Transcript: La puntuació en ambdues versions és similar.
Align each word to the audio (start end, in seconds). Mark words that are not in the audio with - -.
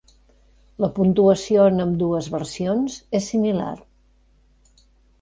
La 0.83 0.89
puntuació 0.95 1.67
en 1.73 1.85
ambdues 1.87 2.31
versions 2.39 2.99
és 3.23 3.31
similar. 3.37 3.73